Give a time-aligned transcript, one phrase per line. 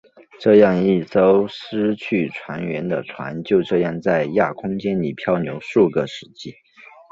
[0.39, 6.55] 这样一艘失去船员的船就这样在亚空间里飘流数个世纪。